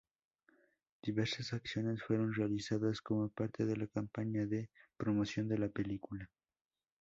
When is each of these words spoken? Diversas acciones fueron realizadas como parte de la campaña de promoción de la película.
Diversas 1.03 1.53
acciones 1.53 2.01
fueron 2.01 2.33
realizadas 2.33 3.01
como 3.01 3.29
parte 3.29 3.67
de 3.67 3.77
la 3.77 3.85
campaña 3.85 4.47
de 4.47 4.71
promoción 4.97 5.47
de 5.47 5.59
la 5.59 5.69
película. 5.69 6.27